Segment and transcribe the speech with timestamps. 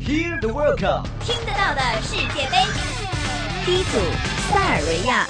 [0.00, 2.56] Hear the World Cup，听得到的世界杯。
[3.66, 3.98] 第一组，
[4.50, 5.26] 塞尔维亚。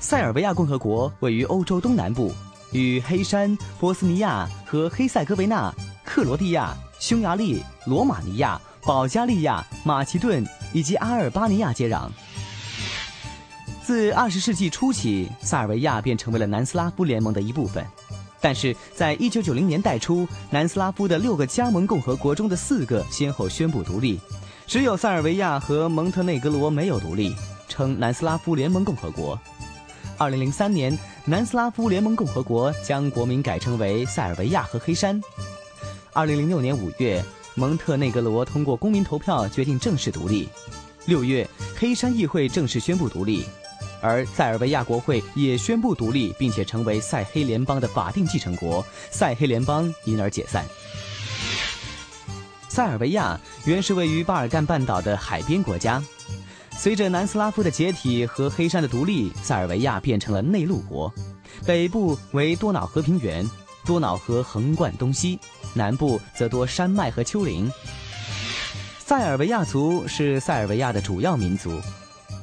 [0.00, 2.34] 塞尔维亚共和国位于欧洲东南部，
[2.72, 5.72] 与黑山、波斯尼亚和黑塞哥维那、
[6.04, 12.10] 克罗地亚、匈牙利、罗马尼亚、保加利亚、马其顿以及阿尔巴尼亚接壤。
[13.82, 17.86] 自二十世纪初起，塞尔维亚便成为了南斯拉夫联盟的一部分。
[18.40, 24.20] 但是在一九九零年代初，南斯拉夫的六个加盟共和国中的四个先后宣布独立，
[24.66, 27.34] 只有塞尔维亚和蒙特内哥罗没有独立，
[27.68, 29.38] 称南斯拉夫联盟共和国。
[30.16, 35.20] 二零零三年，南斯拉夫联盟共和国将国名改称为塞尔维亚和黑山。
[36.12, 37.24] 二零零六年五月，
[37.54, 40.48] 蒙特内哥罗通过公民投票决定正式独立。
[41.06, 43.44] 六月，黑山议会正式宣布独立，
[44.00, 50.64] 而塞尔维亚国会也宣布独立，并且成为塞黑联邦的法定继承国，塞黑联邦因而解散。
[52.68, 56.02] 塞尔维亚原是位于巴尔干半岛的海边国家。
[56.70, 61.12] 随着南斯拉夫的解体和黑山的独立，塞尔维亚变成了内陆国，
[61.66, 63.44] 北部为多瑙河平原，
[63.84, 65.40] 多瑙河横贯东西，
[65.74, 67.68] 南部则多山脉和丘陵。
[69.00, 71.80] 塞尔维亚族是塞尔维亚的主要民族，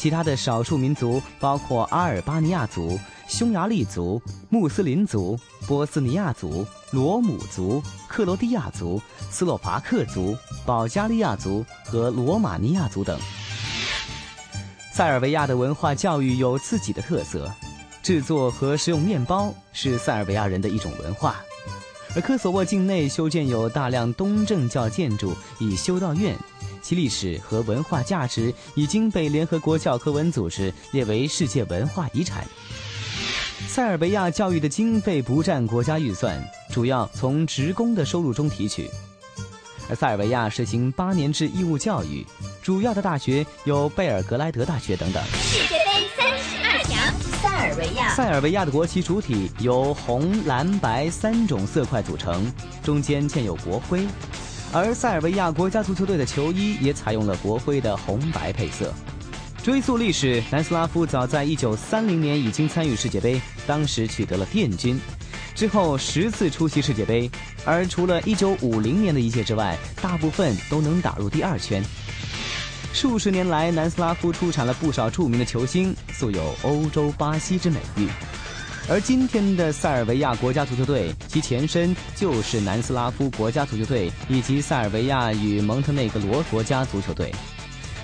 [0.00, 2.98] 其他的少数民族包括阿尔巴尼亚族、
[3.28, 8.98] 匈牙利族、穆斯林族、波斯尼亚族、罗姆族、克罗地亚族、
[9.30, 10.34] 斯洛伐克族、
[10.64, 13.20] 保加利亚族和罗马尼亚族等。
[14.90, 17.52] 塞尔维亚的文化教育有自己的特色，
[18.02, 21.36] 制作和食用面包是塞尔维亚人的一种文化。
[22.16, 26.34] 而科索沃境内修建有大量东正教建筑以修道院，
[26.82, 32.46] 其历史和文化价值已经被联合国教科文组织列为世界文化遗产。
[33.68, 38.90] 塞尔维亚教育的经费不占国家预算，主要从职工的收入中提取。
[39.88, 42.24] 而塞尔维亚实行八年制义务教育，
[42.62, 45.22] 主要的大学有贝尔格莱德大学等等。
[45.32, 48.14] 世界杯三十二强，塞尔维亚。
[48.14, 52.52] 塞尔维亚的国旗主体由红、蓝、白三种色块组成，
[52.82, 54.06] 中间嵌有国徽，
[54.72, 58.92] 而塞尔维亚国家足球队的球衣也采用了国徽的红白配色。
[59.62, 64.98] 追溯历史，南斯拉夫早在一九三零年已经参与世界杯，当时取得了殿军。
[65.56, 67.28] 之后十次出席世界杯，
[67.64, 71.84] 而除了1950年的一届之外，大部分都能打入第二圈。
[72.92, 78.08] 数十年来，南斯拉夫出产了不少著名的球星，素有“欧洲巴西”之美誉。
[78.90, 87.32] 而今天的塞尔维亚国家足球队，其前身就是南斯拉夫国家足球队以及塞尔维亚与蒙特内格罗国家足球队。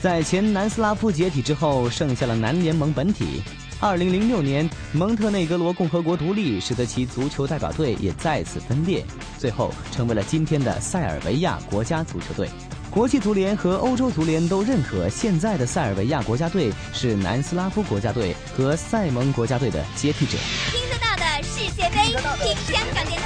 [0.00, 3.42] 在前南斯拉夫解体之后，剩下了南联盟本体。
[3.80, 9.04] 二零零六年，蒙特内格罗共和国独立，使得其足球代表队也再次分裂，
[9.36, 12.48] 最后成为了今天的塞尔维亚国家足球队。
[12.90, 20.38] 国际足联和欧洲足联都认可现在的塞尔维亚国家队是南斯拉夫国家队和塞蒙国家队的接替者。
[20.72, 23.17] 听得到的世界杯，听香港电。